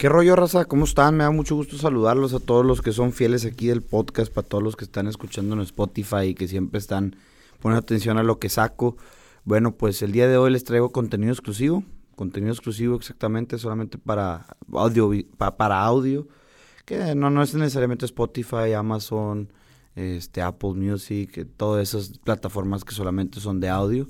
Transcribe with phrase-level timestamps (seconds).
[0.00, 0.64] ¿Qué rollo, raza?
[0.64, 1.18] ¿Cómo están?
[1.18, 4.48] Me da mucho gusto saludarlos a todos los que son fieles aquí del podcast, para
[4.48, 7.16] todos los que están escuchando en Spotify y que siempre están
[7.60, 8.96] poniendo atención a lo que saco.
[9.44, 11.84] Bueno, pues el día de hoy les traigo contenido exclusivo,
[12.16, 16.26] contenido exclusivo exactamente solamente para audio, para audio,
[16.86, 19.52] que no, no es necesariamente Spotify, Amazon,
[19.96, 24.08] este, Apple Music, todas esas plataformas que solamente son de audio.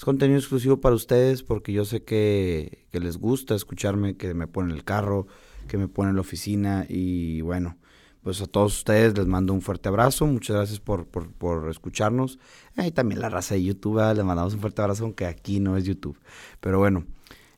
[0.00, 4.74] Es contenido exclusivo para ustedes porque yo sé que, les gusta escucharme, que me ponen
[4.74, 5.26] el carro,
[5.68, 7.76] que me ponen la oficina y bueno,
[8.22, 11.06] pues a todos ustedes les mando un fuerte abrazo, muchas gracias por,
[11.68, 12.38] escucharnos.
[12.78, 15.84] Y también la raza de YouTube, les mandamos un fuerte abrazo, aunque aquí no es
[15.84, 16.18] YouTube.
[16.60, 17.04] Pero bueno,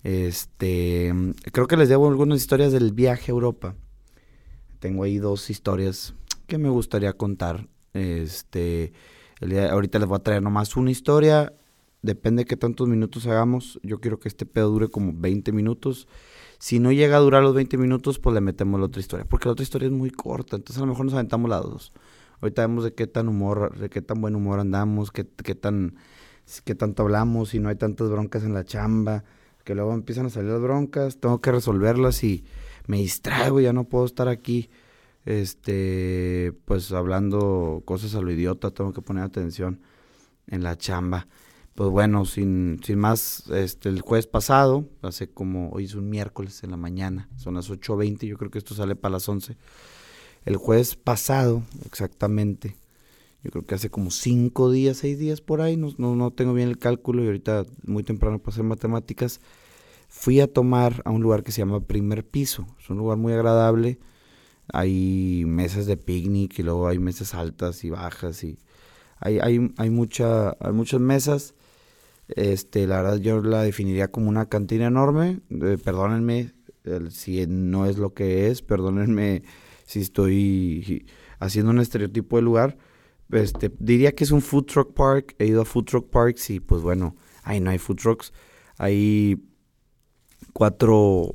[0.02, 1.14] este,
[1.52, 3.76] creo que les debo algunas historias del viaje a Europa.
[4.80, 6.12] Tengo ahí dos historias
[6.48, 7.68] que me gustaría contar.
[7.94, 8.92] Este,
[9.70, 11.52] ahorita les voy a traer nomás una historia
[12.02, 13.80] depende de qué tantos minutos hagamos.
[13.82, 16.08] Yo quiero que este pedo dure como 20 minutos.
[16.58, 19.24] Si no llega a durar los 20 minutos, pues le metemos la otra historia.
[19.24, 20.56] Porque la otra historia es muy corta.
[20.56, 21.92] Entonces a lo mejor nos aventamos las dos.
[22.40, 25.94] Ahorita vemos de qué tan humor, de qué tan buen humor andamos, qué, qué tan
[26.64, 29.24] qué tanto hablamos, si no hay tantas broncas en la chamba,
[29.64, 32.44] que luego empiezan a salir las broncas, tengo que resolverlas y
[32.86, 34.70] me distraigo, ya no puedo estar aquí
[35.24, 39.80] este pues hablando cosas a lo idiota, tengo que poner atención
[40.48, 41.28] en la chamba
[41.74, 46.62] pues bueno, sin, sin más, este, el jueves pasado, hace como, hoy es un miércoles
[46.64, 49.56] en la mañana, son las 8.20, yo creo que esto sale para las 11.
[50.44, 52.76] El jueves pasado, exactamente,
[53.42, 56.68] yo creo que hace como 5 días, 6 días por ahí, no, no, tengo bien
[56.68, 59.40] el cálculo y ahorita muy temprano para hacer matemáticas,
[60.08, 63.32] fui a tomar a un lugar que se llama Primer Piso, es un lugar muy
[63.32, 63.98] agradable,
[64.70, 68.58] hay mesas de picnic y luego hay mesas altas y bajas y
[69.18, 71.54] hay, hay, hay, mucha, hay muchas mesas
[72.36, 75.40] este, la verdad yo la definiría como una cantina enorme.
[75.84, 76.52] Perdónenme
[77.10, 79.42] si no es lo que es, perdónenme
[79.84, 81.06] si estoy
[81.38, 82.78] haciendo un estereotipo de lugar.
[83.30, 85.34] Este, diría que es un food truck park.
[85.38, 88.32] He ido a food truck parks y pues bueno, ahí no hay food trucks.
[88.78, 89.42] Hay
[90.52, 91.34] cuatro,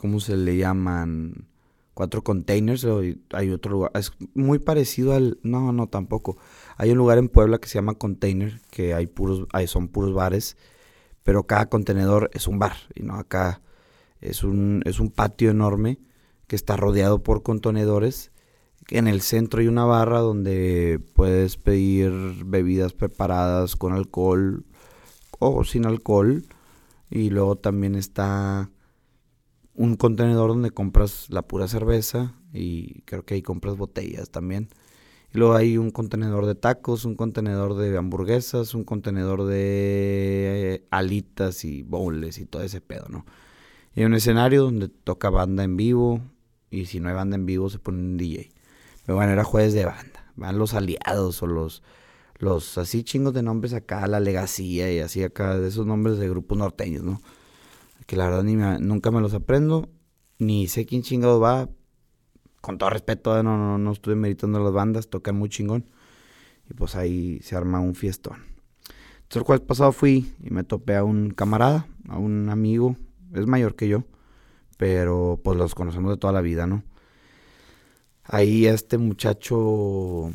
[0.00, 1.46] ¿cómo se le llaman?
[1.94, 2.86] Cuatro containers.
[3.32, 3.90] Hay otro lugar.
[3.94, 5.38] Es muy parecido al...
[5.42, 6.38] No, no, tampoco.
[6.80, 10.14] Hay un lugar en Puebla que se llama Container, que hay puros, hay, son puros
[10.14, 10.56] bares,
[11.22, 13.60] pero cada contenedor es un bar, y no acá
[14.22, 15.98] es un, es un patio enorme
[16.46, 18.32] que está rodeado por contenedores.
[18.88, 22.12] En el centro hay una barra donde puedes pedir
[22.46, 24.64] bebidas preparadas con alcohol
[25.38, 26.46] o sin alcohol.
[27.10, 28.70] Y luego también está
[29.74, 34.70] un contenedor donde compras la pura cerveza y creo que ahí compras botellas también.
[35.32, 40.86] Y luego hay un contenedor de tacos, un contenedor de hamburguesas, un contenedor de eh,
[40.90, 43.24] alitas y bowls y todo ese pedo, ¿no?
[43.94, 46.20] Y hay un escenario donde toca banda en vivo
[46.70, 48.50] y si no hay banda en vivo se pone un DJ.
[49.06, 50.32] Pero bueno, era jueves de banda.
[50.36, 51.82] Van los aliados o los,
[52.38, 56.28] los así chingos de nombres acá, la legacía y así acá, de esos nombres de
[56.28, 57.20] grupos norteños, ¿no?
[58.06, 59.88] Que la verdad ni nunca me los aprendo,
[60.38, 61.68] ni sé quién chingado va,
[62.60, 65.86] con todo respeto, no, no, no estuve meditando las bandas, tocan muy chingón.
[66.68, 68.50] Y pues ahí se arma un fiestón.
[69.30, 72.96] Entonces el jueves pasado fui y me topé a un camarada, a un amigo,
[73.32, 74.04] es mayor que yo,
[74.76, 76.82] pero pues los conocemos de toda la vida, ¿no?
[78.24, 80.32] Ahí este muchacho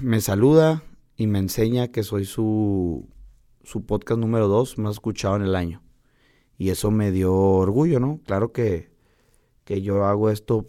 [0.00, 0.82] me saluda
[1.16, 3.08] y me enseña que soy su,
[3.64, 5.82] su podcast número dos más escuchado en el año.
[6.56, 8.20] Y eso me dio orgullo, ¿no?
[8.24, 8.90] Claro que,
[9.64, 10.66] que yo hago esto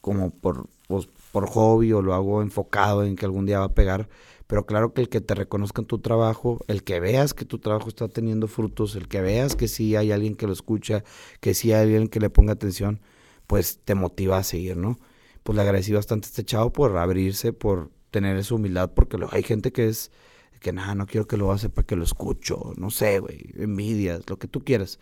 [0.00, 3.74] como por, pues, por hobby o lo hago enfocado en que algún día va a
[3.74, 4.08] pegar.
[4.46, 7.88] Pero claro que el que te reconozcan tu trabajo, el que veas que tu trabajo
[7.88, 11.04] está teniendo frutos, el que veas que sí hay alguien que lo escucha,
[11.40, 13.00] que sí hay alguien que le ponga atención,
[13.46, 14.98] pues te motiva a seguir, ¿no?
[15.42, 19.42] Pues le agradecí bastante a este chavo por abrirse, por tener esa humildad, porque hay
[19.42, 20.10] gente que es
[20.58, 24.28] que nada, no quiero que lo haga para que lo escucho, no sé, güey, envidias,
[24.28, 24.98] lo que tú quieras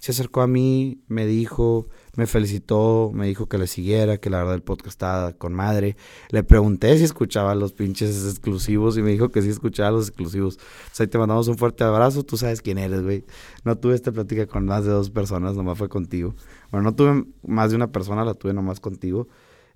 [0.00, 4.38] se acercó a mí, me dijo, me felicitó, me dijo que le siguiera, que la
[4.38, 5.94] verdad el podcast estaba con madre.
[6.30, 10.56] Le pregunté si escuchaba los pinches exclusivos y me dijo que sí escuchaba los exclusivos.
[10.56, 13.26] O sea, te mandamos un fuerte abrazo, tú sabes quién eres, güey.
[13.64, 16.34] No tuve esta plática con más de dos personas, nomás fue contigo.
[16.70, 19.28] Bueno, no tuve más de una persona, la tuve nomás contigo.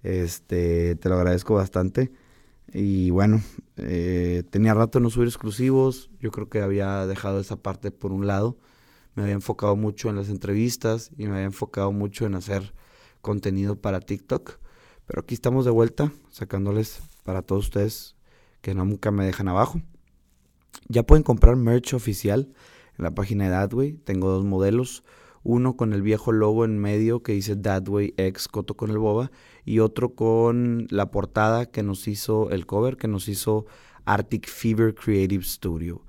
[0.03, 2.11] Este, te lo agradezco bastante.
[2.73, 3.43] Y bueno,
[3.77, 6.11] eh, tenía rato no subir exclusivos.
[6.21, 8.59] Yo creo que había dejado esa parte por un lado
[9.15, 12.75] me había enfocado mucho en las entrevistas y me había enfocado mucho en hacer
[13.21, 14.59] contenido para TikTok.
[15.07, 18.17] Pero aquí estamos de vuelta, sacándoles para todos ustedes
[18.61, 19.81] que nunca me dejan abajo.
[20.89, 22.53] Ya pueden comprar merch oficial
[22.99, 23.93] en la página de Adway.
[23.93, 25.05] Tengo dos modelos.
[25.45, 28.99] Uno con el viejo logo en medio que dice That Way X Coto con el
[28.99, 29.31] Boba.
[29.65, 33.67] Y otro con la portada que nos hizo, el cover que nos hizo
[34.07, 36.03] Arctic Fever Creative Studio.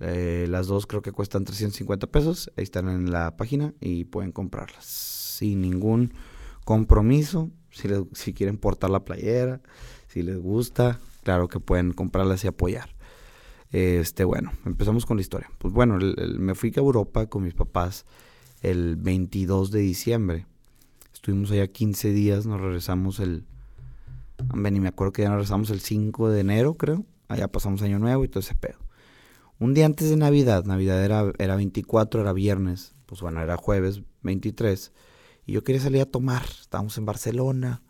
[0.00, 2.50] Eh, las dos creo que cuestan 350 pesos.
[2.56, 6.14] Ahí están en la página y pueden comprarlas sin ningún
[6.64, 7.50] compromiso.
[7.70, 9.60] Si, si quieren portar la playera,
[10.08, 12.90] si les gusta, claro que pueden comprarlas y apoyar.
[13.70, 15.50] Este, bueno, empezamos con la historia.
[15.58, 15.98] Pues bueno,
[16.38, 18.04] me fui a Europa con mis papás
[18.62, 20.46] el 22 de diciembre.
[21.12, 23.44] Estuvimos allá 15 días, nos regresamos el...
[24.54, 27.04] Ni me acuerdo que ya nos regresamos el 5 de enero, creo.
[27.28, 28.78] Allá pasamos Año Nuevo y todo ese pedo.
[29.58, 34.02] Un día antes de Navidad, Navidad era, era 24, era viernes, pues bueno, era jueves
[34.22, 34.92] 23.
[35.46, 36.44] Y yo quería salir a tomar.
[36.60, 37.82] Estábamos en Barcelona.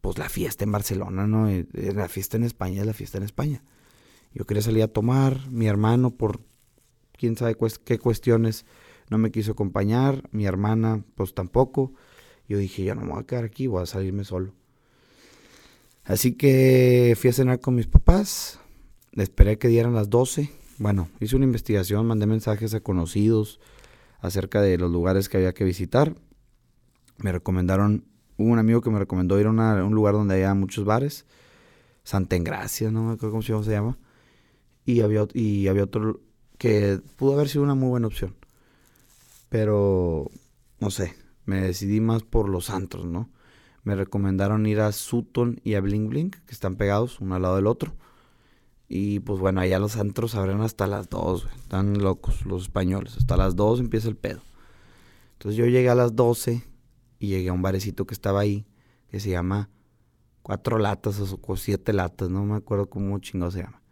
[0.00, 1.48] Pues la fiesta en Barcelona, ¿no?
[1.48, 3.64] Eh, la fiesta en España es la fiesta en España.
[4.32, 6.40] Yo quería salir a tomar, mi hermano por
[7.16, 8.66] quién sabe qué cuestiones
[9.10, 11.92] no me quiso acompañar, mi hermana pues tampoco.
[12.48, 14.52] Yo dije, ya no me voy a quedar aquí, voy a salirme solo.
[16.04, 18.60] Así que fui a cenar con mis papás,
[19.12, 20.50] esperé que dieran las 12.
[20.78, 23.60] Bueno, hice una investigación, mandé mensajes a conocidos
[24.20, 26.14] acerca de los lugares que había que visitar.
[27.18, 28.04] Me recomendaron,
[28.36, 31.26] hubo un amigo que me recomendó ir a, un lugar donde había muchos bares,
[32.04, 33.98] Santa Engracia, no me acuerdo cómo se llama
[34.86, 36.20] y había, y había otro
[36.56, 38.34] que pudo haber sido una muy buena opción.
[39.48, 40.30] Pero,
[40.80, 41.14] no sé,
[41.44, 43.30] me decidí más por los antros, ¿no?
[43.84, 47.56] Me recomendaron ir a Sutton y a Bling Bling, que están pegados uno al lado
[47.56, 47.94] del otro.
[48.88, 53.16] Y pues bueno, allá los antros abren hasta las 2, Están locos los españoles.
[53.16, 54.42] Hasta las 2 empieza el pedo.
[55.34, 56.64] Entonces yo llegué a las 12
[57.18, 58.66] y llegué a un barecito que estaba ahí,
[59.08, 59.70] que se llama
[60.42, 63.82] Cuatro Latas o Siete Latas, no me acuerdo cómo chingado se llama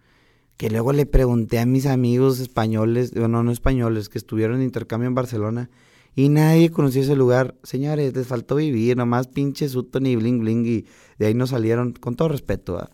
[0.56, 5.08] que luego le pregunté a mis amigos españoles, bueno, no españoles, que estuvieron en intercambio
[5.08, 5.70] en Barcelona
[6.14, 7.56] y nadie conocía ese lugar.
[7.64, 10.86] Señores, les faltó vivir, nomás pinche Sutton y Bling Bling y
[11.18, 12.90] de ahí nos salieron, con todo respeto, a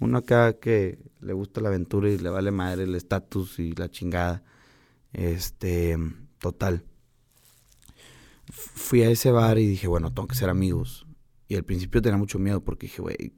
[0.00, 3.90] uno acá que le gusta la aventura y le vale madre el estatus y la
[3.90, 4.42] chingada.
[5.12, 5.96] Este,
[6.38, 6.84] total.
[8.50, 11.06] Fui a ese bar y dije, bueno, tengo que ser amigos.
[11.48, 13.34] Y al principio tenía mucho miedo porque dije, güey,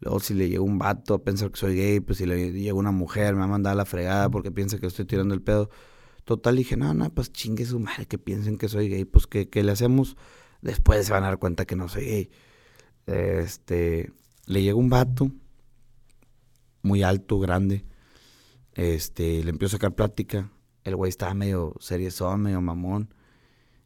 [0.00, 2.74] Luego, si le llega un vato a pensar que soy gay, pues si le llega
[2.74, 5.42] una mujer, me va a mandar a la fregada porque piensa que estoy tirando el
[5.42, 5.70] pedo.
[6.24, 9.04] Total, dije, no, no, pues chingue su madre que piensen que soy gay.
[9.04, 10.16] Pues que, le hacemos,
[10.62, 12.30] después se van a dar cuenta que no soy gay.
[13.06, 14.12] Este,
[14.46, 15.30] le llega un vato,
[16.82, 17.84] muy alto, grande.
[18.74, 20.50] Este, le empiezo a sacar plática.
[20.84, 23.12] El güey estaba medio seriezón, medio mamón.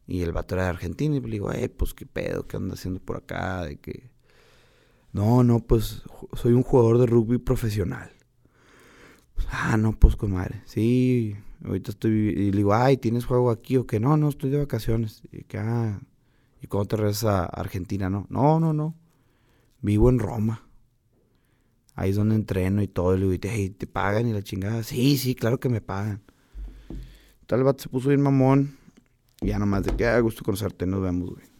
[0.07, 1.15] Y el vato era de Argentina.
[1.15, 4.14] Y le digo, eh, pues qué pedo, qué anda haciendo por acá, de que
[5.15, 6.03] no, no, pues
[6.33, 8.11] soy un jugador de rugby profesional.
[9.49, 10.61] Ah, no, pues con madre.
[10.65, 12.11] Sí, ahorita estoy.
[12.11, 14.01] Y le digo, ay, ¿tienes juego aquí o qué?
[14.01, 15.23] No, no, estoy de vacaciones.
[15.31, 16.01] Y que, ah,
[16.61, 18.09] ¿y cuándo te regresas a Argentina?
[18.09, 18.93] No, no, no, no.
[19.79, 20.67] Vivo en Roma.
[21.93, 23.15] Ahí es donde entreno y todo.
[23.15, 24.83] Y le digo, hey, ¿te pagan y la chingada?
[24.83, 26.23] Sí, sí, claro que me pagan.
[27.45, 28.75] Tal vez se puso bien mamón.
[29.39, 31.54] Ya nomás de que, ah, gusto conocerte, nos vemos, güey.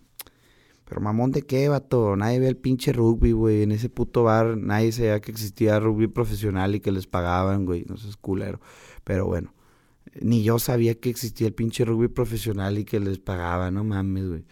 [0.85, 2.15] Pero mamón de qué, vato.
[2.15, 3.63] Nadie ve el pinche rugby, güey.
[3.63, 7.85] En ese puto bar nadie sabía que existía rugby profesional y que les pagaban, güey.
[7.87, 8.59] No seas culero.
[9.03, 9.53] Pero bueno,
[10.21, 14.27] ni yo sabía que existía el pinche rugby profesional y que les pagaban, no mames,
[14.27, 14.45] güey.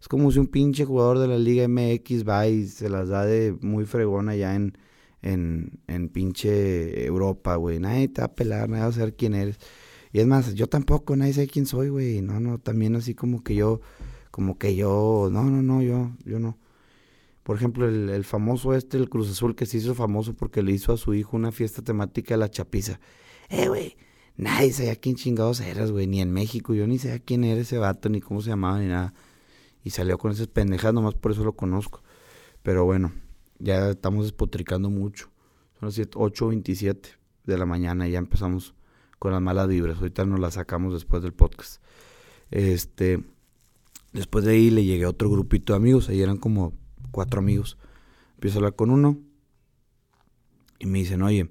[0.00, 3.24] Es como si un pinche jugador de la Liga MX va y se las da
[3.26, 4.78] de muy fregón allá en,
[5.22, 7.80] en, en pinche Europa, güey.
[7.80, 9.58] Nadie te va a pelar, nadie va a saber quién eres.
[10.12, 12.22] Y es más, yo tampoco, nadie sabe quién soy, güey.
[12.22, 13.80] No, no, también así como que yo
[14.38, 16.56] como que yo, no, no, no, yo, yo no.
[17.42, 20.92] Por ejemplo, el, famoso este, el Cruz Azul, que se hizo famoso porque le hizo
[20.92, 23.00] a su hijo una fiesta temática de la chapiza.
[23.48, 23.96] Eh, güey,
[24.36, 26.72] nadie sabía quién chingados eras, güey, ni en México.
[26.72, 29.12] Yo ni sabía quién era ese vato, ni cómo se llamaba, ni nada.
[29.82, 32.04] Y salió con esas pendejas, nomás por eso lo conozco.
[32.62, 33.10] Pero bueno,
[33.58, 35.30] ya estamos despotricando mucho.
[35.80, 37.00] Son las 8.27
[37.42, 38.76] de la mañana y ya empezamos
[39.18, 39.96] con las malas vibras.
[39.96, 41.82] Ahorita nos las sacamos después del podcast.
[42.52, 43.24] Este,
[44.18, 46.72] Después de ahí le llegué a otro grupito de amigos, ahí eran como
[47.12, 47.78] cuatro amigos.
[48.34, 49.16] Empiezo a hablar con uno
[50.80, 51.48] y me dicen, oye,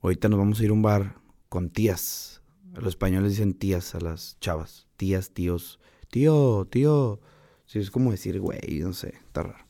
[0.00, 1.16] ahorita nos vamos a ir a un bar
[1.48, 2.40] con tías.
[2.72, 4.86] Los españoles dicen tías a las chavas.
[4.96, 5.80] Tías, tíos.
[6.08, 7.18] Tío, tío.
[7.66, 9.66] Sí, es como decir, güey, no sé, está raro.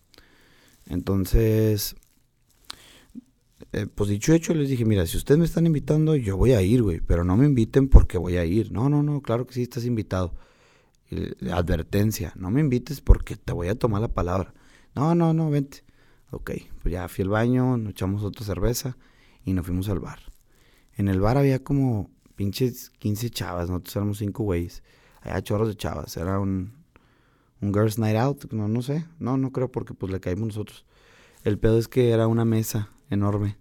[0.85, 1.97] Entonces,
[3.73, 6.61] eh, pues dicho hecho, les dije, mira, si ustedes me están invitando, yo voy a
[6.61, 8.71] ir, güey, pero no me inviten porque voy a ir.
[8.71, 10.35] No, no, no, claro que sí, estás invitado
[11.53, 14.53] advertencia, no me invites porque te voy a tomar la palabra.
[14.95, 15.85] No, no, no, vente.
[16.31, 16.50] Ok,
[16.83, 18.97] pues ya fui al baño, nos echamos otra cerveza
[19.45, 20.21] y nos fuimos al bar.
[20.97, 24.83] En el bar había como pinches 15 chavas, nosotros éramos cinco güeyes.
[25.21, 26.17] Había chorros de chavas.
[26.17, 26.73] Era un,
[27.61, 28.53] un Girls Night Out.
[28.53, 29.07] No, no sé.
[29.19, 30.85] No, no creo porque pues le caímos nosotros.
[31.45, 33.57] El pedo es que era una mesa enorme.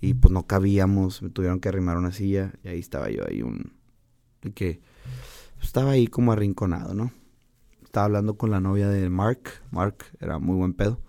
[0.00, 1.22] Y pues no cabíamos.
[1.22, 2.52] Me tuvieron que arrimar una silla.
[2.64, 3.72] Y ahí estaba yo ahí un...
[4.54, 4.80] que
[5.60, 7.12] estaba ahí como arrinconado, ¿no?
[7.84, 9.40] Estaba hablando con la novia de Mark.
[9.70, 11.00] Mark era muy buen pedo.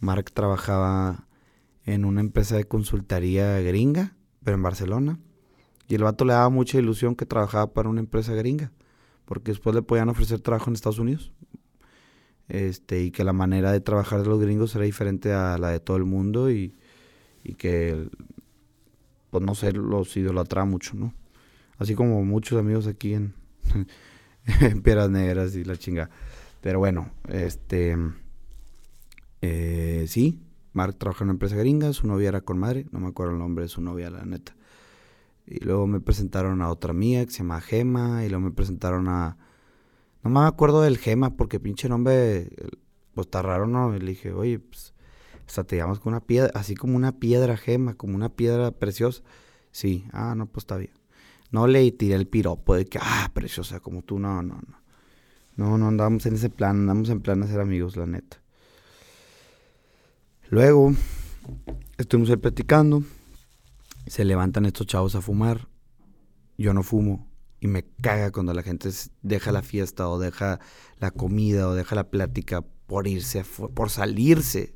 [0.00, 1.26] Mark trabajaba
[1.84, 5.18] en una empresa de consultoría gringa, pero en Barcelona.
[5.88, 8.72] Y el vato le daba mucha ilusión que trabajaba para una empresa gringa,
[9.24, 11.32] porque después le podían ofrecer trabajo en Estados Unidos.
[12.48, 15.80] Este, y que la manera de trabajar de los gringos era diferente a la de
[15.80, 16.76] todo el mundo y,
[17.42, 18.08] y que,
[19.30, 21.14] pues no sé, los idolatraba mucho, ¿no?
[21.78, 23.34] Así como muchos amigos aquí en,
[24.82, 26.10] Piedras Negras y la chinga.
[26.60, 27.96] Pero bueno, este,
[29.40, 30.40] eh, sí,
[30.72, 33.38] Mark trabajaba en una empresa gringa, su novia era con madre, no me acuerdo el
[33.38, 34.54] nombre de su novia, la neta.
[35.46, 39.08] Y luego me presentaron a otra mía que se llama Gema, y luego me presentaron
[39.08, 39.36] a...
[40.22, 42.48] No me acuerdo del Gema, porque pinche nombre,
[43.14, 43.94] pues está raro, ¿no?
[43.96, 44.94] Y le dije, oye, pues,
[45.46, 49.22] hasta te llamas con una piedra, así como una piedra Gema, como una piedra preciosa.
[49.72, 51.01] Sí, ah, no, pues está bien.
[51.52, 54.82] No le tiré el piropo de que, ah, preciosa, como tú, no, no, no.
[55.54, 58.42] No, no andamos en ese plan, andamos en plan de ser amigos, la neta.
[60.48, 60.92] Luego,
[61.98, 63.02] estuvimos ahí platicando.
[64.06, 65.68] Se levantan estos chavos a fumar.
[66.56, 67.28] Yo no fumo.
[67.60, 68.90] Y me caga cuando la gente
[69.22, 70.58] deja la fiesta o deja
[70.98, 73.44] la comida o deja la plática por irse,
[73.74, 74.74] por salirse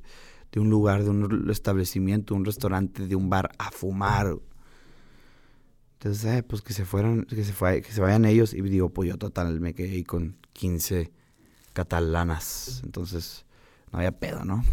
[0.52, 4.38] de un lugar, de un establecimiento, un restaurante, de un bar a fumar.
[5.98, 8.54] Entonces, eh, pues que se fueran, que se, fue, que se vayan ellos.
[8.54, 11.10] Y digo, pues yo total me quedé ahí con 15
[11.72, 12.80] catalanas.
[12.84, 13.44] Entonces,
[13.92, 14.64] no había pedo, ¿no?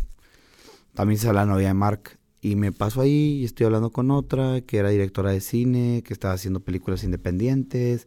[0.94, 2.20] también se la novia de Mark.
[2.42, 6.14] Y me paso ahí y estoy hablando con otra que era directora de cine, que
[6.14, 8.06] estaba haciendo películas independientes,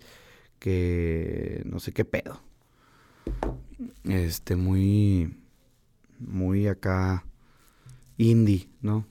[0.58, 2.42] que no sé qué pedo.
[4.04, 5.34] Este, muy,
[6.18, 7.24] muy acá
[8.18, 9.06] indie, ¿no?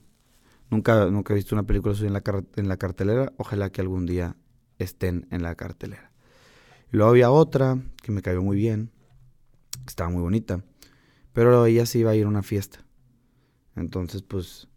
[0.70, 2.22] Nunca, nunca he visto una película suya en la,
[2.56, 3.32] en la cartelera.
[3.36, 4.36] Ojalá que algún día
[4.78, 6.12] estén en la cartelera.
[6.92, 8.90] Y luego había otra que me cayó muy bien,
[9.86, 10.64] estaba muy bonita,
[11.32, 12.84] pero ella sí iba a ir a una fiesta.
[13.74, 14.68] Entonces, pues,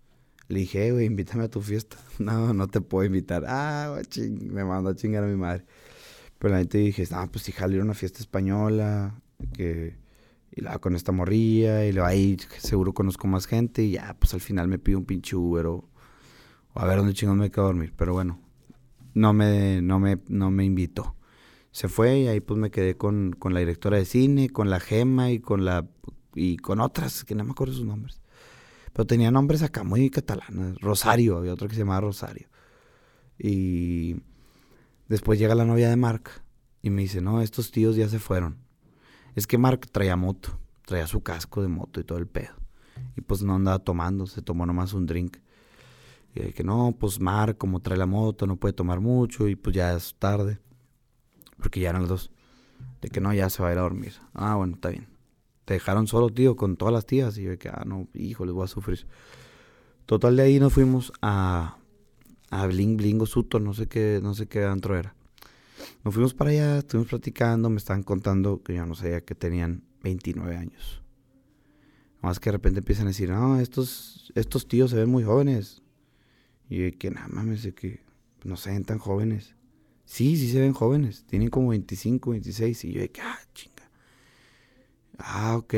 [0.48, 1.98] le dije, güey, invítame a tu fiesta.
[2.20, 3.46] No, no te puedo invitar.
[3.48, 5.66] Ah, ching, me mandó a chingar a mi madre.
[6.38, 9.22] Pero la gente dije, no, pues si jale a una fiesta española,
[9.54, 9.96] que,
[10.52, 13.92] y la con esta morrilla, y le va a ir, seguro conozco más gente, y
[13.92, 15.90] ya, pues al final me pido un pinche Uber o,
[16.76, 17.94] a ver dónde chingón me quedo a dormir.
[17.96, 18.40] Pero bueno,
[19.14, 21.16] no me, no me, no me invitó.
[21.72, 24.80] Se fue y ahí pues me quedé con, con la directora de cine, con la
[24.80, 25.88] Gema y con la,
[26.36, 28.22] y con otras, que no me acuerdo sus nombres.
[28.94, 30.80] Pero tenía nombres acá muy catalanes.
[30.80, 32.48] Rosario, había otro que se llamaba Rosario.
[33.38, 34.18] Y
[35.08, 36.30] después llega la novia de Mark
[36.82, 38.58] y me dice, no, estos tíos ya se fueron.
[39.36, 42.54] Es que Mark traía moto, traía su casco de moto y todo el pedo.
[43.16, 45.38] Y pues no andaba tomando, se tomó nomás un drink.
[46.36, 49.76] Y que no, pues Mark, como trae la moto, no puede tomar mucho y pues
[49.76, 50.60] ya es tarde.
[51.58, 52.32] Porque ya eran las dos.
[53.02, 54.14] De que no, ya se va a ir a dormir.
[54.34, 55.20] Ah, bueno, está bien
[55.70, 57.38] te dejaron solo, tío, con todas las tías.
[57.38, 59.06] Y yo que, ah, no, hijo, les voy a sufrir.
[60.08, 61.78] Total, de ahí nos fuimos a,
[62.50, 65.14] a Bling Bling o Suto, no sé qué, no sé qué antro era.
[66.04, 69.84] Nos fuimos para allá, estuvimos platicando, me estaban contando que yo no sabía que tenían
[70.04, 71.02] 29 años.
[72.22, 75.82] Más que de repente empiezan a decir, no, estos, estos tíos se ven muy jóvenes.
[76.70, 78.02] Y yo que, nada mames, que
[78.44, 79.56] no se ven tan jóvenes.
[80.06, 82.86] Sí, sí se ven jóvenes, tienen como 25, 26.
[82.86, 83.72] Y yo que, ah, ching
[85.20, 85.74] Ah, ok.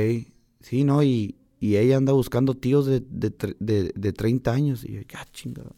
[0.59, 1.03] Sí, ¿no?
[1.03, 4.83] Y, y ella anda buscando tíos de, de, de, de 30 años.
[4.83, 5.75] Y yo, ah, chingada.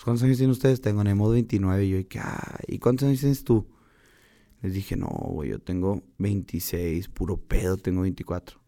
[0.00, 0.80] Pues, ¿Cuántos años tienen ustedes?
[0.80, 1.84] Tengo Nemo 29.
[1.84, 3.66] Y yo, ah, ¿y cuántos años tienes tú?
[4.62, 8.58] Les dije, no, güey, yo tengo 26, puro pedo, tengo 24.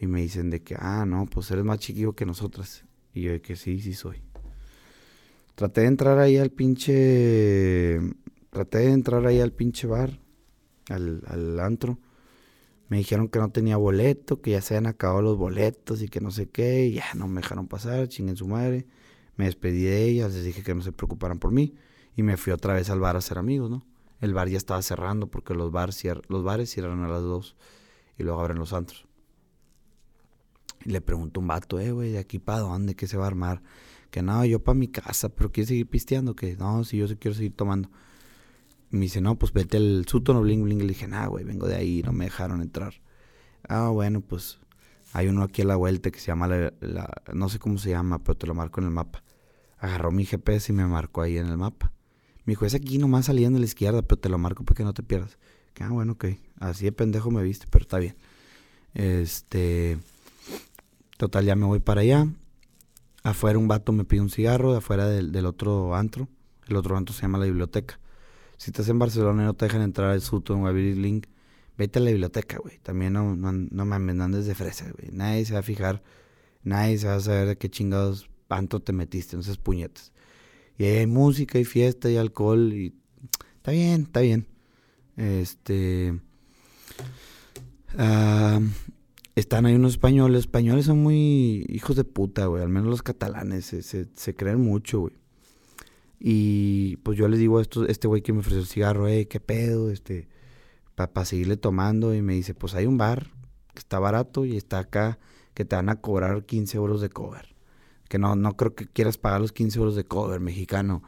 [0.00, 2.84] Y me dicen de que, ah, no, pues eres más chiquillo que nosotras.
[3.14, 4.20] Y yo, de que sí, sí soy.
[5.54, 7.98] Traté de entrar ahí al pinche.
[8.50, 10.20] Traté de entrar ahí al pinche bar,
[10.90, 11.98] al, al antro.
[12.90, 16.20] Me dijeron que no tenía boleto, que ya se habían acabado los boletos y que
[16.20, 16.84] no sé qué.
[16.84, 18.86] Y ya no me dejaron pasar, chinguen su madre.
[19.36, 21.74] Me despedí de ellas, les dije que no se preocuparan por mí.
[22.16, 23.84] Y me fui otra vez al bar a ser amigos, ¿no?
[24.20, 25.90] El bar ya estaba cerrando porque los, bar
[26.28, 27.56] los bares cierran a las dos
[28.16, 29.06] y luego abren los antros.
[30.84, 32.94] Y le pregunto a un vato, eh, güey, ¿de aquí para dónde?
[32.94, 33.62] ¿Qué se va a armar?
[34.10, 36.36] Que no, yo para mi casa, pero quiero seguir pisteando.
[36.36, 37.90] Que no, si yo quiero seguir tomando
[38.94, 40.78] me dice, no, pues vete al Sutton o Bling Bling.
[40.78, 42.94] Le dije, nah, güey, vengo de ahí, no me dejaron entrar.
[43.68, 44.60] Ah, bueno, pues
[45.14, 46.72] hay uno aquí a la vuelta que se llama, la,
[47.32, 49.22] no sé cómo se llama, pero te lo marco en el mapa.
[49.78, 51.92] Agarró mi GPS y me marcó ahí en el mapa.
[52.44, 54.82] Me dijo, es aquí nomás saliendo a la izquierda, pero te lo marco para que
[54.82, 55.38] no te pierdas.
[55.78, 56.24] Ah, bueno, ok.
[56.58, 58.16] Así de pendejo me viste, pero está bien.
[58.92, 59.98] Este.
[61.16, 62.26] Total, ya me voy para allá.
[63.22, 66.28] Afuera un vato me pide un cigarro, de afuera del, otro antro.
[66.66, 68.00] El otro antro se llama la biblioteca.
[68.56, 71.26] Si estás en Barcelona y no te dejan entrar al Sutton o a Link,
[71.76, 72.78] vete a la biblioteca, güey.
[72.78, 75.10] También no, no, no me andes de fresa, güey.
[75.12, 76.02] Nadie se va a fijar,
[76.62, 80.12] nadie se va a saber de qué chingados antro te metiste, esas puñetas.
[80.78, 82.94] Y ahí hay música y fiesta y alcohol y
[83.56, 84.46] está bien, está bien.
[85.16, 86.18] Este.
[87.96, 88.60] Ah,
[89.36, 90.40] están ahí unos españoles.
[90.40, 92.62] Españoles son muy hijos de puta, güey.
[92.62, 95.14] Al menos los catalanes se, se, creen mucho, güey.
[96.18, 99.28] Y pues yo les digo a estos, este güey que me ofreció el cigarro, eh,
[99.28, 100.26] qué pedo, este,
[100.94, 102.14] para seguirle tomando.
[102.14, 103.30] Y me dice, pues hay un bar
[103.74, 105.18] que está barato y está acá
[105.54, 107.54] que te van a cobrar 15 euros de cover.
[108.08, 111.02] Que no, no creo que quieras pagar los 15 euros de cover mexicano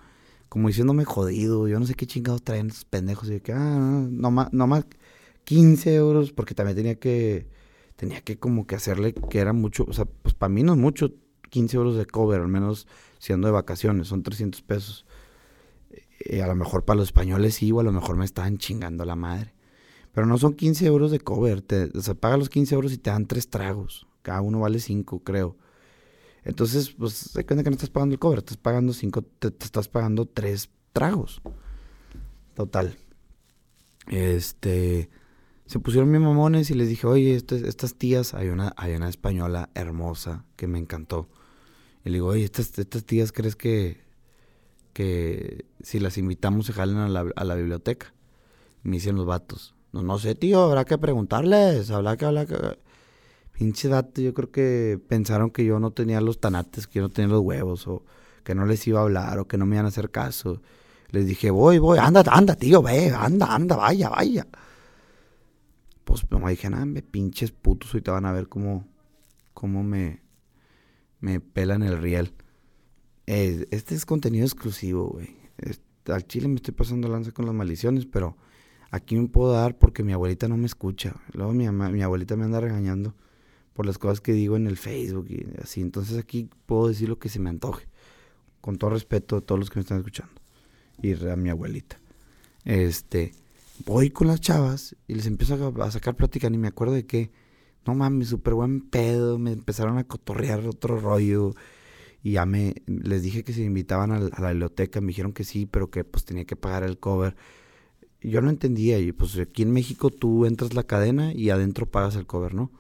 [0.49, 3.31] como diciéndome jodido, yo no sé qué chingados traen esos pendejos.
[3.31, 4.87] Y que, ah, no, más, no más
[5.45, 7.49] 15 euros, porque también tenía que,
[7.97, 10.79] tenía que como que hacerle que era mucho, o sea, pues para mí no es
[10.79, 11.13] mucho
[11.51, 12.87] 15 euros de cover, al menos
[13.19, 15.07] siendo de vacaciones, son 300 pesos.
[16.21, 19.05] Eh, a lo mejor para los españoles sí, o a lo mejor me estaban chingando
[19.05, 19.55] la madre.
[20.17, 22.97] Pero no son 15 euros de cover, te, o sea, paga los 15 euros y
[22.97, 24.07] te dan tres tragos.
[24.23, 25.59] Cada uno vale 5, creo.
[26.43, 29.89] Entonces, pues, se cuenta que no estás pagando el cover, estás pagando cinco, te, estás
[29.89, 31.43] pagando tres tragos.
[32.55, 32.97] Total.
[34.07, 35.11] Este,
[35.67, 39.69] se pusieron mis mamones y les dije, oye, estas tías, hay una, hay una española
[39.75, 41.29] hermosa que me encantó.
[42.07, 42.71] Y le digo, oye, estas,
[43.05, 44.01] tías, ¿crees que,
[44.95, 48.15] que si las invitamos se jalen a la, a la biblioteca?
[48.83, 49.76] me dicen los vatos.
[50.03, 52.79] No, sé, tío, habrá que preguntarles, habrá que hablar.
[53.53, 57.11] Pinche dato, yo creo que pensaron que yo no tenía los tanates, que yo no
[57.11, 58.05] tenía los huevos, o
[58.45, 60.63] que no les iba a hablar, o que no me iban a hacer caso.
[61.11, 64.47] Les dije, voy, voy, anda, anda, tío, ve, anda, anda, vaya, vaya.
[66.05, 68.87] Pues me dije, nada, me pinches putos, te van a ver cómo,
[69.55, 70.23] cómo me,
[71.21, 72.35] me pelan el riel.
[73.27, 75.37] este es contenido exclusivo, güey.
[76.07, 78.37] Al chile me estoy pasando lanza con las maldiciones, pero
[78.97, 81.15] aquí me puedo dar porque mi abuelita no me escucha.
[81.33, 83.15] Luego mi, mi abuelita me anda regañando
[83.77, 85.83] por las cosas que digo en el Facebook y así.
[85.83, 87.87] Entonces aquí puedo decir lo que se me antoje.
[88.61, 90.33] Con todo respeto a todos los que me están escuchando.
[91.01, 92.01] Y a mi abuelita.
[92.65, 93.35] Este,
[93.85, 96.49] voy con las chavas y les empiezo a, sacar plática.
[96.49, 97.31] Ni me acuerdo de qué.
[97.87, 99.39] No mames, súper buen pedo.
[99.39, 101.55] Me empezaron a cotorrear otro rollo.
[102.23, 105.03] Y ya me, les dije que se invitaban a, la biblioteca.
[105.03, 107.37] Me dijeron que sí, pero que pues tenía que pagar el cover.
[108.31, 108.99] Yo no entendía.
[108.99, 112.71] Y pues aquí en México tú entras la cadena y adentro pagas el cover, ¿no?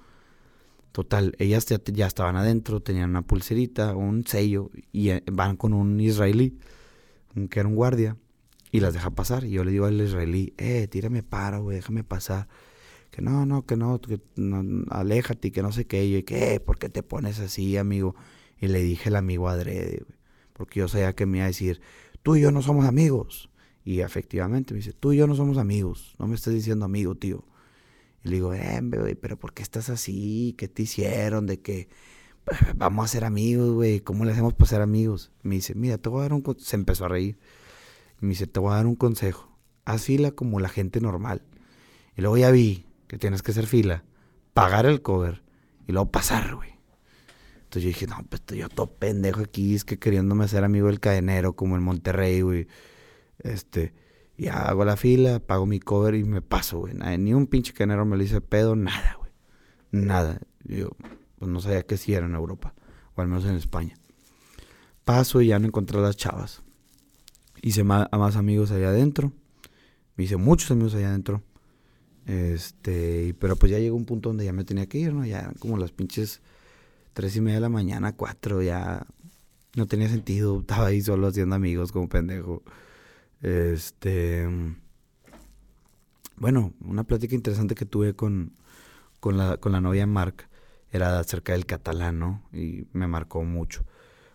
[0.92, 6.00] Total, ellas ya, estaban adentro, tenían una pulserita, un sello, y eh, van con un
[6.00, 6.58] israelí,
[7.50, 8.16] que era un guardia,
[8.72, 9.44] y las deja pasar.
[9.44, 12.48] Y yo le digo al israelí, eh, tírame para, güey, déjame pasar.
[13.10, 16.06] Que no, no, que no, que no, aléjate, que no sé qué.
[16.06, 16.60] Y yo, ¿qué?
[16.60, 18.14] ¿Por qué te pones así, amigo?
[18.58, 20.18] Y le dije al amigo adrede, güey,
[20.54, 21.82] porque yo sabía que me iba a decir,
[22.22, 23.50] tú y yo no somos amigos.
[23.86, 27.14] Y efectivamente me dice, tú y yo no somos amigos, no me estés diciendo amigo,
[27.14, 27.44] tío.
[28.24, 30.56] Y le digo, eh, güey, pero ¿por qué estás así?
[30.58, 31.46] ¿Qué te hicieron?
[31.46, 31.88] De que
[32.74, 34.00] vamos a ser amigos, güey.
[34.00, 35.30] ¿Cómo le hacemos para ser amigos?
[35.44, 36.42] Me dice, mira, te voy a dar un...
[36.58, 37.38] Se empezó a reír.
[38.18, 39.56] me dice, te voy a dar un consejo.
[39.84, 41.42] Haz fila como la gente normal.
[42.16, 44.02] Y luego ya vi que tienes que hacer fila,
[44.52, 45.44] pagar el cover
[45.86, 46.70] y luego pasar, güey.
[47.58, 50.98] Entonces yo dije, no, pues yo todo pendejo aquí, es que queriéndome hacer amigo del
[50.98, 52.66] cadenero, como en Monterrey, güey.
[53.38, 53.94] Este,
[54.36, 56.94] y hago la fila, pago mi cover y me paso, güey.
[57.18, 59.30] Ni un pinche canero me lo hice pedo, nada, güey.
[59.90, 60.40] Nada.
[60.64, 60.90] Yo
[61.38, 62.74] pues no sabía qué si era en Europa,
[63.14, 63.96] o al menos en España.
[65.04, 66.62] Paso y ya no encontré a las chavas.
[67.62, 69.32] Hice más, a más amigos allá adentro.
[70.16, 71.42] Me hice muchos amigos allá adentro.
[72.26, 75.24] Este, pero pues ya llegó un punto donde ya me tenía que ir, ¿no?
[75.24, 76.40] Ya como las pinches
[77.12, 79.06] tres y media de la mañana, cuatro, ya
[79.76, 80.58] no tenía sentido.
[80.60, 82.62] Estaba ahí solo haciendo amigos como pendejo.
[83.42, 84.48] Este.
[86.36, 88.52] Bueno, una plática interesante que tuve con,
[89.20, 90.48] con, la, con la novia Marc
[90.92, 92.42] era acerca del catalán, ¿no?
[92.52, 93.84] Y me marcó mucho.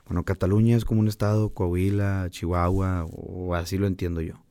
[0.06, 4.44] Bueno, Cataluña es como un estado, Coahuila, Chihuahua, o así lo entiendo yo.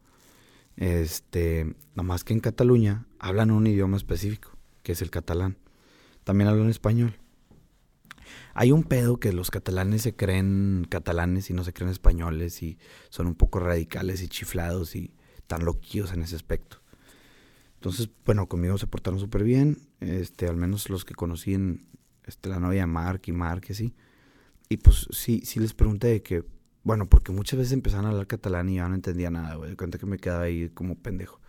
[0.77, 5.59] Este, más que en Cataluña hablan un idioma específico, que es el catalán.
[6.25, 7.20] También hablan español.
[8.55, 12.79] Hay un pedo que los catalanes se creen catalanes y no se creen españoles y
[13.09, 15.15] son un poco radicales y chiflados y
[15.47, 16.79] tan loquillos en ese aspecto.
[17.75, 21.87] Entonces, bueno, conmigo se portaron súper bien, este, al menos los que conocí en
[22.27, 23.95] este, la novia Mark y Mark y así.
[24.69, 26.45] Y pues sí, sí les pregunté de que,
[26.85, 29.71] bueno, porque muchas veces empezaron a hablar catalán y yo no entendía nada, güey.
[29.71, 31.41] De cuenta que me quedaba ahí como pendejo.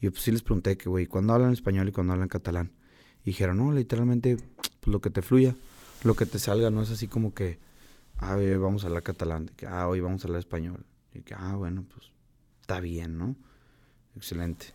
[0.00, 2.72] Y yo pues sí les pregunté que, güey, ¿cuándo hablan español y cuándo hablan catalán?
[3.22, 4.36] Y dijeron, no, literalmente,
[4.80, 5.56] pues lo que te fluya,
[6.04, 7.58] lo que te salga, no es así como que,
[8.18, 10.84] ah, hoy vamos a hablar catalán, que, ah, hoy vamos a hablar español.
[11.12, 12.12] Y que, ah, bueno, pues
[12.60, 13.36] está bien, ¿no?
[14.14, 14.66] Excelente.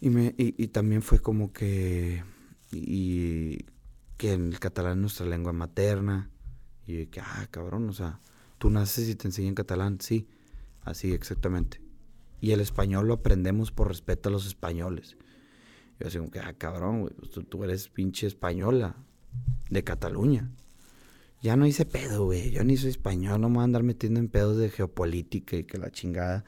[0.00, 2.24] Y, me, y, también fue como que,
[2.72, 3.64] y,
[4.16, 6.30] que el catalán es nuestra lengua materna.
[6.86, 8.20] Y que, ah, cabrón, o sea,
[8.58, 10.28] tú naces y te enseñan catalán, sí,
[10.82, 11.80] así exactamente.
[12.40, 15.16] Y el español lo aprendemos por respeto a los españoles.
[15.98, 18.96] Yo así como que, ah, cabrón, güey, pues tú, eres pinche española
[19.70, 20.50] de Cataluña.
[21.42, 22.50] Ya no hice pedo, güey.
[22.50, 25.64] Yo ni soy español, no me voy a andar metiendo en pedos de geopolítica y
[25.64, 26.44] que la chingada.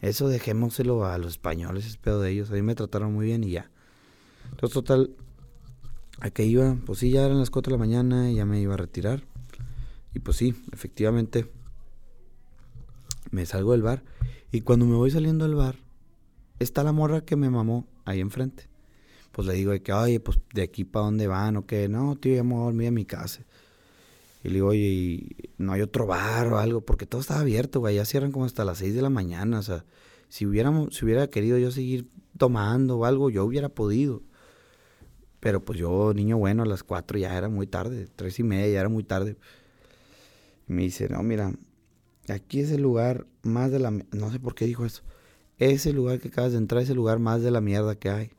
[0.00, 2.50] Eso dejémoselo a los españoles, es pedo de ellos.
[2.50, 3.70] A mí me trataron muy bien y ya.
[4.50, 5.10] Entonces, total,
[6.20, 8.60] a que iba, pues sí, ya eran las 4 de la mañana y ya me
[8.60, 9.22] iba a retirar.
[10.14, 11.46] Y pues sí, efectivamente,
[13.30, 14.02] me salgo del bar.
[14.52, 15.76] Y cuando me voy saliendo del bar,
[16.58, 18.69] está la morra que me mamó ahí enfrente
[19.32, 22.16] pues le digo de que, oye, pues de aquí para dónde van o qué, no,
[22.16, 23.42] tío, ya me voy a dormir en mi casa.
[24.42, 26.80] Y le digo, oye, no hay otro bar o algo?
[26.80, 29.62] Porque todo estaba abierto, güey, ya cierran como hasta las 6 de la mañana, o
[29.62, 29.84] sea,
[30.28, 34.22] si, hubiéramos, si hubiera querido yo seguir tomando o algo, yo hubiera podido.
[35.40, 38.68] Pero pues yo, niño bueno, a las 4 ya era muy tarde, tres y media
[38.74, 39.36] ya era muy tarde.
[40.68, 41.52] Y me dice, no, mira,
[42.28, 43.90] aquí es el lugar más de la...
[43.90, 45.02] No sé por qué dijo eso.
[45.58, 48.30] Ese lugar que acabas de entrar es el lugar más de la mierda que hay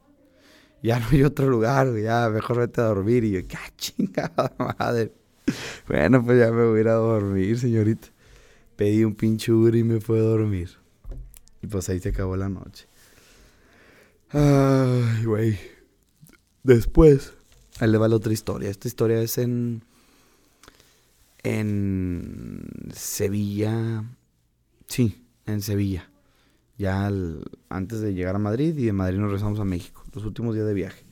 [0.81, 3.23] ya no hay otro lugar, ya mejor vete a dormir.
[3.23, 5.11] Y yo, qué ah, chingada madre.
[5.87, 8.07] Bueno, pues ya me voy a ir a dormir, señorita.
[8.75, 10.71] Pedí un pinche Uber y me fue a dormir.
[11.61, 12.87] Y pues ahí se acabó la noche.
[14.31, 15.59] Ay, güey.
[16.63, 17.33] Después,
[17.79, 18.69] ahí le va la otra historia.
[18.69, 19.83] Esta historia es en.
[21.43, 24.03] En Sevilla.
[24.87, 26.10] Sí, en Sevilla.
[26.81, 27.11] Ya
[27.69, 30.65] antes de llegar a Madrid y de Madrid nos regresamos a México los últimos días
[30.65, 31.05] de viaje.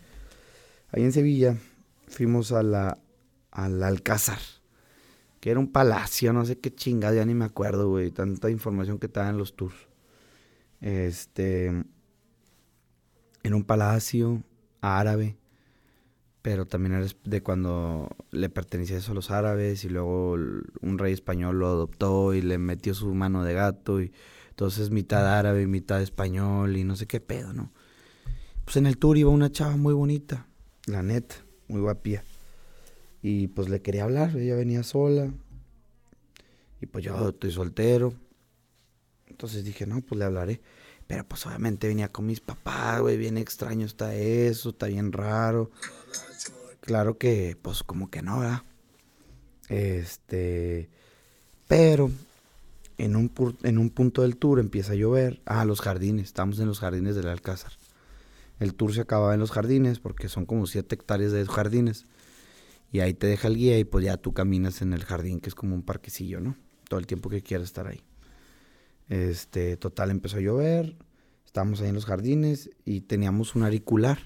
[0.91, 1.57] Ahí en Sevilla
[2.07, 2.97] fuimos a la,
[3.51, 4.39] al Alcázar,
[5.39, 8.97] que era un palacio, no sé qué chingada, ya ni me acuerdo, güey, tanta información
[8.97, 9.75] que estaba en los tours.
[10.81, 11.93] Este, en
[13.53, 14.41] un palacio
[14.81, 15.37] árabe,
[16.41, 21.13] pero también era de cuando le pertenecía eso a los árabes y luego un rey
[21.13, 24.11] español lo adoptó y le metió su mano de gato y
[24.59, 27.71] entonces mitad árabe, mitad español y no sé qué pedo, ¿no?
[28.65, 30.47] pues en el tour iba una chava muy bonita,
[30.85, 31.35] la neta,
[31.69, 32.25] muy guapía.
[33.21, 35.31] Y pues le quería hablar, ella venía sola.
[36.81, 38.13] Y pues yo estoy soltero.
[39.27, 40.59] Entonces dije, no, pues le hablaré.
[41.07, 45.71] Pero pues obviamente venía con mis papás, güey, bien extraño está eso, está bien raro.
[46.81, 48.63] Claro que, pues como que no, ¿verdad?
[49.69, 50.89] Este,
[51.65, 52.11] pero
[52.99, 53.31] en un,
[53.63, 55.41] en un punto del tour empieza a llover.
[55.45, 57.71] Ah, los jardines, estamos en los jardines del Alcázar.
[58.59, 62.05] El tour se acababa en los jardines porque son como 7 hectáreas de jardines.
[62.91, 65.49] Y ahí te deja el guía y pues ya tú caminas en el jardín, que
[65.49, 66.57] es como un parquecillo, ¿no?
[66.89, 68.01] Todo el tiempo que quieras estar ahí.
[69.07, 70.97] Este, total, empezó a llover.
[71.45, 74.19] Estábamos ahí en los jardines y teníamos un auricular.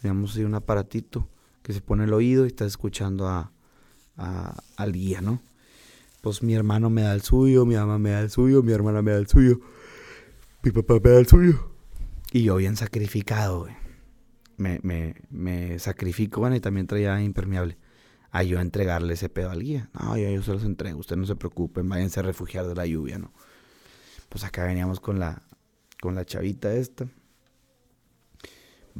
[0.00, 1.28] Teníamos ahí un aparatito
[1.62, 3.52] que se pone el oído y estás escuchando a,
[4.76, 5.42] al guía, ¿no?
[6.20, 9.02] Pues mi hermano me da el suyo, mi mamá me da el suyo, mi hermana
[9.02, 9.60] me da el suyo,
[10.62, 11.72] mi papá me da el suyo.
[12.32, 13.74] Y yo bien sacrificado, güey.
[14.56, 17.78] Me, me, me sacrifico, bueno, y también traía impermeable.
[18.30, 19.88] A yo entregarle ese pedo al guía.
[19.94, 22.86] No, yo, yo se los entrego, ustedes no se preocupen, váyanse a refugiar de la
[22.86, 23.32] lluvia, ¿no?
[24.28, 25.42] Pues acá veníamos con la,
[26.02, 27.08] con la chavita esta.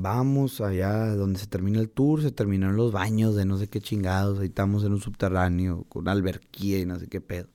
[0.01, 3.81] Vamos allá donde se termina el tour, se terminaron los baños de no sé qué
[3.81, 7.49] chingados, ahí estamos en un subterráneo con alberquía y no sé qué pedo.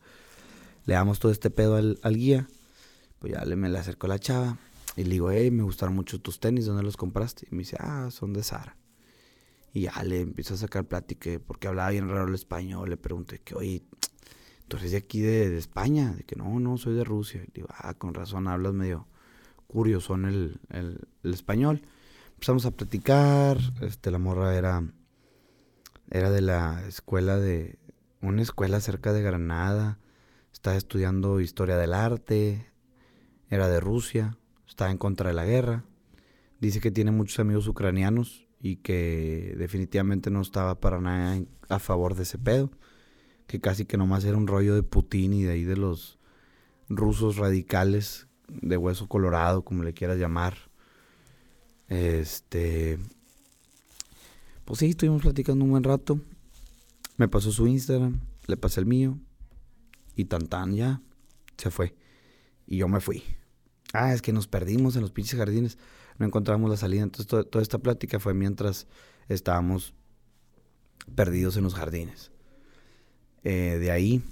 [0.86, 2.50] Le damos todo este pedo al, al guía,
[3.20, 4.58] pues ya le, me le acercó la chava,
[4.98, 7.48] y le digo, hey, me gustaron mucho tus tenis, ¿dónde los compraste?
[7.50, 8.76] Y me dice, ah, son de Sara.
[9.74, 12.90] Y ya le empiezo a sacar plática, porque hablaba bien raro el español.
[12.90, 13.84] Le pregunté, que, oye,
[14.68, 16.14] ¿tú eres de aquí de, España?
[16.14, 17.42] De que no, no, soy de Rusia.
[17.48, 19.08] Y digo, ah, con razón, hablas medio
[19.66, 21.82] curioso en el, el, español.
[22.44, 24.84] Empezamos a platicar, este, la morra era,
[26.12, 27.80] era de la escuela de,
[28.20, 29.98] una escuela cerca de Granada.
[30.52, 32.70] Estaba estudiando historia del arte,
[33.50, 35.86] era de Rusia está en contra de la guerra.
[36.60, 42.14] Dice que tiene muchos amigos ucranianos y que definitivamente no estaba para nada a favor
[42.14, 42.72] de ese pedo.
[43.48, 46.20] Que casi que nomás era un rollo de Putin y de ahí de los
[46.90, 50.73] rusos radicales de hueso colorado, como le quieras llamar.
[51.88, 53.00] Este.
[54.66, 56.20] Pues sí, estuvimos platicando un buen rato.
[57.18, 59.18] Me pasó su Instagram, le pasé el mío.
[60.16, 61.02] Y tan tan ya
[61.58, 61.96] se fue.
[62.66, 63.24] Y yo me fui
[63.94, 65.78] Ah, es que nos perdimos en los pinches jardines.
[66.18, 67.04] No encontramos la salida.
[67.04, 68.88] Entonces, toda esta plática fue mientras
[69.30, 69.94] estábamos
[71.16, 72.32] perdidos en los jardines.
[73.44, 74.24] Eh, de ahí,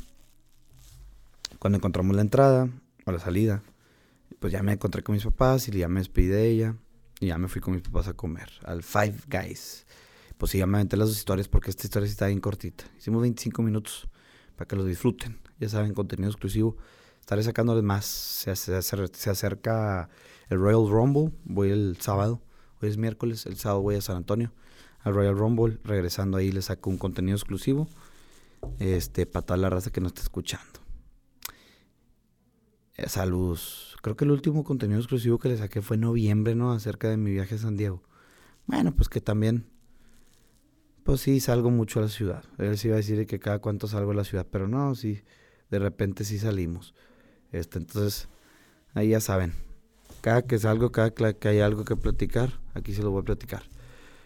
[1.59, 2.69] cuando encontramos la entrada
[3.05, 3.61] o la salida,
[4.39, 6.75] pues ya me encontré con mis papás y ya me despedí de ella.
[7.21, 9.85] Y ya me fui con mis papás a comer al Five Guys.
[10.39, 12.83] Pues sí, ya me aventé las dos historias porque esta historia sí está bien cortita.
[12.97, 14.07] Hicimos 25 minutos
[14.55, 15.39] para que los disfruten.
[15.59, 16.77] Ya saben, contenido exclusivo.
[17.19, 18.05] Estaré sacándoles más.
[18.05, 20.09] Se, se, acerca
[20.49, 21.31] el Royal Rumble.
[21.45, 22.41] Voy el sábado.
[22.81, 23.45] Hoy es miércoles.
[23.45, 24.51] El sábado voy a San Antonio.
[25.01, 25.77] Al Royal Rumble.
[25.83, 27.87] Regresando ahí les saco un contenido exclusivo.
[28.79, 30.80] Este, para toda la raza que nos está escuchando.
[33.01, 33.97] Eh, saludos.
[34.03, 36.71] Creo que el último contenido exclusivo que le saqué fue en noviembre, ¿no?
[36.71, 38.03] Acerca de mi viaje a San Diego.
[38.67, 39.65] Bueno, pues que también,
[41.03, 42.43] pues sí, salgo mucho a la ciudad.
[42.59, 45.23] Él sí iba a decir que cada cuánto salgo a la ciudad, pero no, sí,
[45.71, 46.93] de repente sí salimos.
[47.51, 48.27] Este, entonces,
[48.93, 49.53] ahí ya saben.
[50.21, 53.63] Cada que salgo, cada que hay algo que platicar, aquí se lo voy a platicar.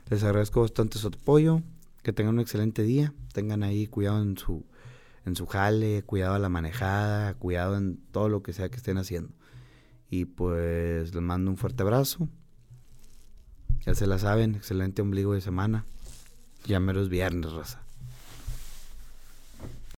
[0.09, 1.61] Les agradezco bastante su apoyo.
[2.03, 3.13] Que tengan un excelente día.
[3.33, 4.65] Tengan ahí cuidado en su
[5.25, 8.97] en su jale, cuidado a la manejada, cuidado en todo lo que sea que estén
[8.97, 9.33] haciendo.
[10.09, 12.29] Y pues les mando un fuerte abrazo.
[13.85, 15.85] Ya se la saben, excelente ombligo de semana.
[16.65, 17.84] Ya mero es viernes, raza.